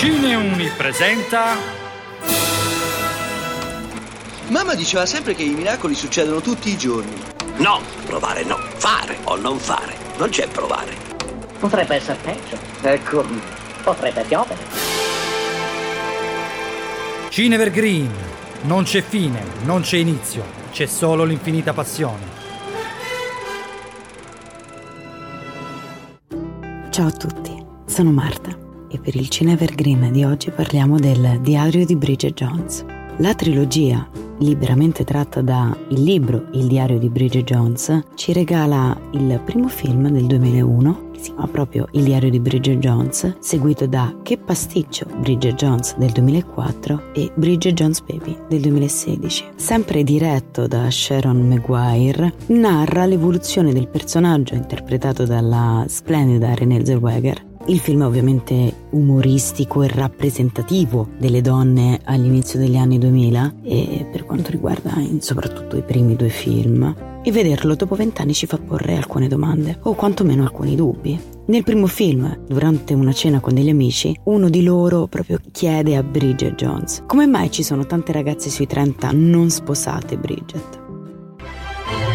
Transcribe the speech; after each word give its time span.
Cineuni 0.00 0.66
presenta 0.78 1.56
Mamma 4.48 4.74
diceva 4.74 5.04
sempre 5.04 5.34
che 5.34 5.42
i 5.42 5.50
miracoli 5.50 5.94
succedono 5.94 6.40
tutti 6.40 6.70
i 6.70 6.78
giorni. 6.78 7.20
No, 7.58 7.82
provare 8.06 8.42
no, 8.44 8.56
fare 8.76 9.18
o 9.24 9.36
non 9.36 9.58
fare. 9.58 9.94
Non 10.16 10.30
c'è 10.30 10.48
provare. 10.48 10.94
Potrebbe 11.58 11.96
essere 11.96 12.18
peggio. 12.22 12.56
Ecco, 12.80 13.26
potrebbe 13.82 14.22
piovere. 14.22 14.60
Cinevergreen. 17.28 18.10
Non 18.62 18.84
c'è 18.84 19.02
fine, 19.02 19.44
non 19.64 19.82
c'è 19.82 19.98
inizio, 19.98 20.42
c'è 20.72 20.86
solo 20.86 21.24
l'infinita 21.24 21.74
passione. 21.74 22.24
Ciao 26.88 27.06
a 27.06 27.12
tutti, 27.12 27.62
sono 27.84 28.10
Marta 28.12 28.68
e 28.90 28.98
per 28.98 29.14
il 29.14 29.28
Cinevergreen 29.28 30.10
di 30.12 30.24
oggi 30.24 30.50
parliamo 30.50 30.98
del 30.98 31.38
Diario 31.42 31.86
di 31.86 31.96
Bridget 31.96 32.34
Jones. 32.34 32.84
La 33.18 33.34
trilogia, 33.34 34.08
liberamente 34.38 35.04
tratta 35.04 35.42
dal 35.42 35.76
libro 35.90 36.46
Il 36.52 36.66
diario 36.66 36.98
di 36.98 37.10
Bridget 37.10 37.44
Jones, 37.44 38.02
ci 38.14 38.32
regala 38.32 38.98
il 39.12 39.40
primo 39.44 39.68
film 39.68 40.08
del 40.08 40.26
2001 40.26 41.10
che 41.12 41.20
si 41.20 41.30
chiama 41.32 41.46
proprio 41.48 41.86
Il 41.92 42.04
diario 42.04 42.30
di 42.30 42.40
Bridget 42.40 42.78
Jones, 42.78 43.36
seguito 43.40 43.86
da 43.86 44.16
Che 44.22 44.38
pasticcio 44.38 45.06
Bridget 45.20 45.54
Jones 45.54 45.96
del 45.98 46.10
2004 46.12 47.12
e 47.12 47.30
Bridget 47.34 47.74
Jones 47.74 48.00
Baby 48.00 48.36
del 48.48 48.60
2016. 48.62 49.44
Sempre 49.56 50.02
diretto 50.02 50.66
da 50.66 50.90
Sharon 50.90 51.46
Maguire, 51.46 52.32
narra 52.46 53.04
l'evoluzione 53.04 53.72
del 53.72 53.88
personaggio 53.88 54.54
interpretato 54.54 55.26
dalla 55.26 55.84
splendida 55.86 56.54
Renée 56.54 56.84
Zellweger 56.84 57.48
il 57.70 57.78
film 57.78 58.02
è 58.02 58.06
ovviamente 58.06 58.86
umoristico 58.90 59.82
e 59.82 59.88
rappresentativo 59.88 61.08
delle 61.16 61.40
donne 61.40 62.00
all'inizio 62.04 62.58
degli 62.58 62.76
anni 62.76 62.98
2000 62.98 63.54
e 63.62 64.06
per 64.10 64.24
quanto 64.24 64.50
riguarda 64.50 64.92
soprattutto 65.20 65.76
i 65.76 65.82
primi 65.82 66.16
due 66.16 66.30
film. 66.30 66.94
E 67.22 67.30
vederlo 67.30 67.76
dopo 67.76 67.94
vent'anni 67.94 68.34
ci 68.34 68.46
fa 68.46 68.58
porre 68.58 68.96
alcune 68.96 69.28
domande, 69.28 69.78
o 69.82 69.94
quantomeno 69.94 70.42
alcuni 70.42 70.74
dubbi. 70.74 71.20
Nel 71.46 71.62
primo 71.62 71.86
film, 71.86 72.44
durante 72.48 72.94
una 72.94 73.12
cena 73.12 73.40
con 73.40 73.54
degli 73.54 73.68
amici, 73.68 74.18
uno 74.24 74.48
di 74.48 74.62
loro 74.62 75.06
proprio 75.06 75.38
chiede 75.52 75.96
a 75.96 76.02
Bridget 76.02 76.54
Jones 76.54 77.02
come 77.06 77.26
mai 77.26 77.50
ci 77.50 77.62
sono 77.62 77.86
tante 77.86 78.10
ragazze 78.12 78.50
sui 78.50 78.66
30 78.66 79.10
non 79.12 79.48
sposate, 79.48 80.16
Bridget. 80.16 80.80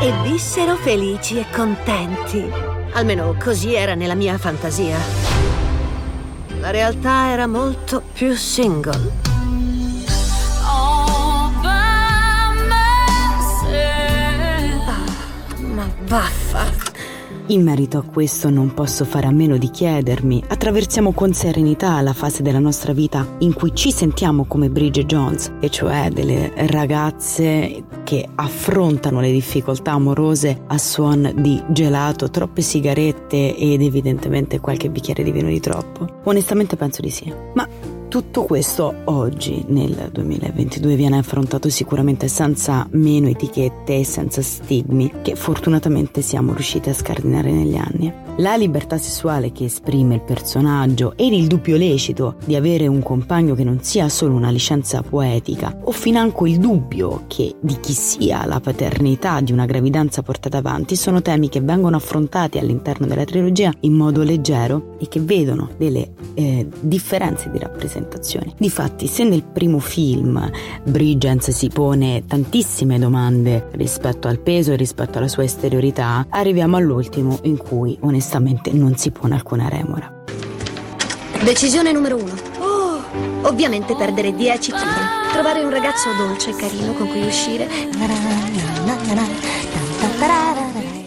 E 0.00 0.30
vissero 0.30 0.76
felici 0.76 1.36
e 1.36 1.44
contenti. 1.52 2.71
Almeno 2.94 3.34
così 3.38 3.74
era 3.74 3.94
nella 3.94 4.14
mia 4.14 4.36
fantasia. 4.36 4.98
La 6.60 6.70
realtà 6.70 7.30
era 7.30 7.46
molto 7.46 8.02
più 8.12 8.34
single. 8.36 9.10
Ah, 10.62 12.52
ma 15.58 15.88
vaffa. 16.06 16.51
In 17.48 17.64
merito 17.64 17.98
a 17.98 18.02
questo 18.02 18.50
non 18.50 18.72
posso 18.72 19.04
fare 19.04 19.26
a 19.26 19.32
meno 19.32 19.58
di 19.58 19.68
chiedermi, 19.68 20.44
attraversiamo 20.46 21.10
con 21.10 21.34
serenità 21.34 22.00
la 22.00 22.12
fase 22.12 22.40
della 22.40 22.60
nostra 22.60 22.92
vita 22.92 23.26
in 23.38 23.52
cui 23.52 23.74
ci 23.74 23.90
sentiamo 23.90 24.44
come 24.44 24.70
Bridget 24.70 25.06
Jones, 25.06 25.52
e 25.58 25.68
cioè 25.68 26.08
delle 26.10 26.52
ragazze 26.68 27.82
che 28.04 28.28
affrontano 28.36 29.20
le 29.20 29.32
difficoltà 29.32 29.90
amorose 29.90 30.62
a 30.68 30.78
suon 30.78 31.32
di 31.38 31.60
gelato, 31.68 32.30
troppe 32.30 32.62
sigarette 32.62 33.56
ed 33.56 33.82
evidentemente 33.82 34.60
qualche 34.60 34.88
bicchiere 34.88 35.24
di 35.24 35.32
vino 35.32 35.48
di 35.48 35.58
troppo? 35.58 36.20
Onestamente 36.22 36.76
penso 36.76 37.02
di 37.02 37.10
sì. 37.10 37.32
Ma 37.54 37.68
tutto 38.12 38.42
questo 38.42 38.94
oggi, 39.04 39.64
nel 39.68 40.10
2022, 40.12 40.96
viene 40.96 41.16
affrontato 41.16 41.70
sicuramente 41.70 42.28
senza 42.28 42.86
meno 42.90 43.28
etichette 43.28 44.00
e 44.00 44.04
senza 44.04 44.42
stigmi 44.42 45.10
che 45.22 45.34
fortunatamente 45.34 46.20
siamo 46.20 46.52
riusciti 46.52 46.90
a 46.90 46.92
scardinare 46.92 47.50
negli 47.50 47.76
anni. 47.76 48.12
La 48.36 48.54
libertà 48.56 48.98
sessuale 48.98 49.52
che 49.52 49.64
esprime 49.64 50.16
il 50.16 50.20
personaggio 50.20 51.14
ed 51.16 51.32
il 51.32 51.46
dubbio 51.46 51.78
lecito 51.78 52.36
di 52.44 52.54
avere 52.54 52.86
un 52.86 53.02
compagno 53.02 53.54
che 53.54 53.64
non 53.64 53.82
sia 53.82 54.10
solo 54.10 54.34
una 54.34 54.50
licenza 54.50 55.00
poetica, 55.00 55.78
o 55.84 55.90
financo 55.90 56.46
il 56.46 56.58
dubbio 56.58 57.24
che 57.28 57.54
di 57.60 57.78
chi 57.80 57.94
sia 57.94 58.44
la 58.44 58.60
paternità 58.60 59.40
di 59.40 59.52
una 59.52 59.64
gravidanza 59.64 60.20
portata 60.20 60.58
avanti, 60.58 60.96
sono 60.96 61.22
temi 61.22 61.48
che 61.48 61.62
vengono 61.62 61.96
affrontati 61.96 62.58
all'interno 62.58 63.06
della 63.06 63.24
trilogia 63.24 63.72
in 63.80 63.94
modo 63.94 64.22
leggero 64.22 64.96
e 64.98 65.08
che 65.08 65.20
vedono 65.20 65.70
delle 65.78 66.10
eh, 66.34 66.66
differenze 66.80 67.50
di 67.50 67.58
rappresentazione. 67.58 68.01
Difatti, 68.56 69.06
se 69.06 69.24
nel 69.24 69.42
primo 69.42 69.78
film 69.78 70.50
Bridget 70.84 71.50
si 71.50 71.68
pone 71.68 72.24
tantissime 72.26 72.98
domande 72.98 73.68
rispetto 73.72 74.28
al 74.28 74.38
peso 74.38 74.72
e 74.72 74.76
rispetto 74.76 75.18
alla 75.18 75.28
sua 75.28 75.44
esteriorità, 75.44 76.26
arriviamo 76.28 76.76
all'ultimo 76.76 77.38
in 77.42 77.56
cui 77.56 77.96
onestamente 78.00 78.40
onestamente 78.42 78.72
non 78.72 78.96
si 78.96 79.10
pone 79.10 79.34
alcuna 79.34 79.68
remora. 79.68 80.12
Decisione 81.42 81.92
numero 81.92 82.16
uno. 82.16 82.32
Oh, 82.58 83.02
ovviamente 83.48 83.96
perdere 83.96 84.34
10 84.34 84.70
kg. 84.70 85.32
Trovare 85.32 85.62
un 85.62 85.70
ragazzo 85.70 86.08
dolce 86.16 86.50
e 86.50 86.56
carino 86.56 86.92
con 86.92 87.08
cui 87.08 87.26
uscire. 87.26 87.68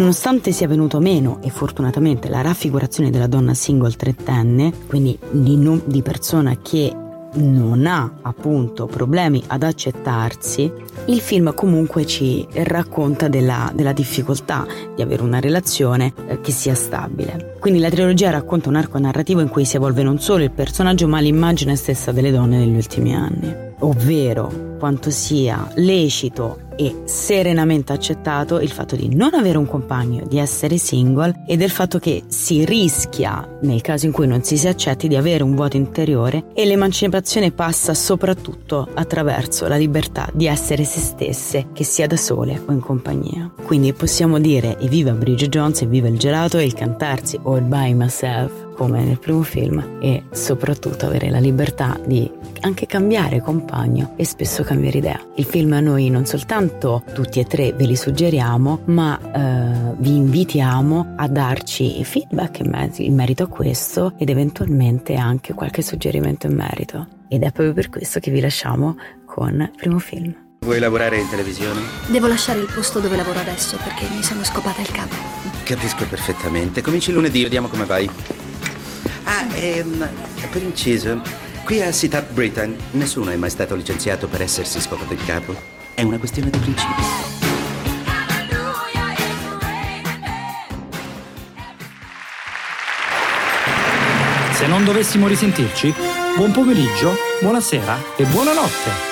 Nonostante 0.00 0.50
sia 0.52 0.66
venuto 0.66 0.98
meno, 0.98 1.40
e 1.42 1.50
fortunatamente, 1.50 2.30
la 2.30 2.40
raffigurazione 2.40 3.10
della 3.10 3.26
donna 3.26 3.52
single 3.52 3.92
trettenne, 3.92 4.72
quindi 4.86 5.18
di, 5.30 5.58
non, 5.58 5.82
di 5.84 6.00
persona 6.00 6.56
che 6.56 6.90
non 7.34 7.84
ha 7.84 8.10
appunto 8.22 8.86
problemi 8.86 9.42
ad 9.46 9.62
accettarsi, 9.62 10.72
il 11.04 11.20
film 11.20 11.52
comunque 11.52 12.06
ci 12.06 12.48
racconta 12.50 13.28
della, 13.28 13.70
della 13.74 13.92
difficoltà 13.92 14.66
di 14.96 15.02
avere 15.02 15.22
una 15.22 15.38
relazione 15.38 16.14
eh, 16.28 16.40
che 16.40 16.50
sia 16.50 16.74
stabile. 16.74 17.56
Quindi 17.60 17.78
la 17.78 17.90
trilogia 17.90 18.30
racconta 18.30 18.70
un 18.70 18.76
arco 18.76 18.98
narrativo 18.98 19.42
in 19.42 19.50
cui 19.50 19.66
si 19.66 19.76
evolve 19.76 20.02
non 20.02 20.18
solo 20.18 20.42
il 20.42 20.50
personaggio 20.50 21.08
ma 21.08 21.20
l'immagine 21.20 21.76
stessa 21.76 22.10
delle 22.10 22.30
donne 22.30 22.56
negli 22.56 22.74
ultimi 22.74 23.14
anni, 23.14 23.68
ovvero 23.80 24.76
quanto 24.78 25.10
sia 25.10 25.70
lecito 25.74 26.68
e 26.80 27.02
serenamente 27.04 27.92
accettato 27.92 28.58
il 28.58 28.70
fatto 28.70 28.96
di 28.96 29.14
non 29.14 29.34
avere 29.34 29.58
un 29.58 29.66
compagno, 29.66 30.24
di 30.26 30.38
essere 30.38 30.78
single 30.78 31.42
e 31.46 31.58
del 31.58 31.68
fatto 31.68 31.98
che 31.98 32.22
si 32.28 32.64
rischia, 32.64 33.46
nel 33.60 33.82
caso 33.82 34.06
in 34.06 34.12
cui 34.12 34.26
non 34.26 34.42
si 34.42 34.56
si 34.56 34.66
accetti, 34.66 35.06
di 35.06 35.16
avere 35.16 35.42
un 35.42 35.54
vuoto 35.54 35.76
interiore 35.76 36.44
e 36.54 36.64
l'emancipazione 36.64 37.52
passa 37.52 37.92
soprattutto 37.92 38.88
attraverso 38.94 39.68
la 39.68 39.76
libertà 39.76 40.30
di 40.32 40.46
essere 40.46 40.84
se 40.84 41.00
stesse, 41.00 41.66
che 41.74 41.84
sia 41.84 42.06
da 42.06 42.16
sole 42.16 42.58
o 42.64 42.72
in 42.72 42.80
compagnia. 42.80 43.52
Quindi 43.62 43.92
possiamo 43.92 44.40
dire 44.40 44.78
evviva 44.78 45.12
Bridget 45.12 45.50
Jones, 45.50 45.82
evviva 45.82 46.08
il 46.08 46.18
gelato 46.18 46.56
e 46.56 46.64
il 46.64 46.72
cantarsi 46.72 47.38
all 47.44 47.68
by 47.68 47.92
myself 47.92 48.68
come 48.80 49.04
nel 49.04 49.18
primo 49.18 49.42
film 49.42 49.98
e 50.00 50.22
soprattutto 50.30 51.04
avere 51.04 51.28
la 51.28 51.38
libertà 51.38 52.00
di 52.02 52.30
anche 52.60 52.86
cambiare 52.86 53.42
compagno 53.42 54.14
e 54.16 54.24
spesso 54.24 54.62
cambiare 54.62 54.96
idea. 54.96 55.20
Il 55.34 55.44
film 55.44 55.74
a 55.74 55.80
noi 55.80 56.08
non 56.08 56.24
soltanto 56.24 57.02
tutti 57.12 57.40
e 57.40 57.44
tre 57.44 57.74
ve 57.74 57.84
li 57.84 57.94
suggeriamo, 57.94 58.80
ma 58.86 59.20
eh, 59.20 59.94
vi 59.98 60.16
invitiamo 60.16 61.12
a 61.18 61.28
darci 61.28 62.02
feedback 62.04 62.60
in 62.60 63.14
merito 63.14 63.42
a 63.42 63.48
questo 63.48 64.14
ed 64.16 64.30
eventualmente 64.30 65.14
anche 65.14 65.52
qualche 65.52 65.82
suggerimento 65.82 66.46
in 66.46 66.54
merito. 66.54 67.06
Ed 67.28 67.42
è 67.42 67.52
proprio 67.52 67.74
per 67.74 67.90
questo 67.90 68.18
che 68.18 68.30
vi 68.30 68.40
lasciamo 68.40 68.96
con 69.26 69.60
il 69.60 69.72
primo 69.76 69.98
film. 69.98 70.34
Vuoi 70.60 70.78
lavorare 70.78 71.18
in 71.18 71.28
televisione? 71.28 71.82
Devo 72.08 72.28
lasciare 72.28 72.60
il 72.60 72.70
posto 72.74 72.98
dove 72.98 73.16
lavoro 73.16 73.40
adesso 73.40 73.76
perché 73.76 74.06
mi 74.14 74.22
sono 74.22 74.42
scopata 74.42 74.80
il 74.80 74.90
capo. 74.90 75.16
Capisco 75.64 76.06
perfettamente. 76.06 76.80
Cominci 76.80 77.12
lunedì, 77.12 77.42
vediamo 77.42 77.68
come 77.68 77.84
vai. 77.84 78.39
Ah, 79.40 79.56
ehm, 79.56 80.06
per 80.50 80.62
inciso, 80.62 81.22
qui 81.64 81.80
a 81.80 81.90
Sit 81.92 82.12
Up 82.12 82.30
Britain 82.32 82.76
nessuno 82.90 83.30
è 83.30 83.36
mai 83.36 83.48
stato 83.48 83.74
licenziato 83.74 84.28
per 84.28 84.42
essersi 84.42 84.78
scopato 84.82 85.14
il 85.14 85.24
capo. 85.24 85.54
È 85.94 86.02
una 86.02 86.18
questione 86.18 86.50
di 86.50 86.58
principio. 86.58 87.02
Se 94.52 94.66
non 94.66 94.84
dovessimo 94.84 95.26
risentirci, 95.26 95.94
buon 96.36 96.52
pomeriggio, 96.52 97.14
buonasera 97.40 97.96
e 98.16 98.24
buonanotte. 98.24 99.09